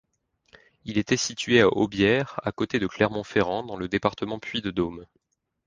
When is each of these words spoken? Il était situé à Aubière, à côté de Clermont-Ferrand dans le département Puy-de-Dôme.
Il 0.83 0.97
était 0.97 1.15
situé 1.15 1.61
à 1.61 1.67
Aubière, 1.67 2.39
à 2.41 2.51
côté 2.51 2.79
de 2.79 2.87
Clermont-Ferrand 2.87 3.61
dans 3.61 3.77
le 3.77 3.87
département 3.87 4.39
Puy-de-Dôme. 4.39 5.05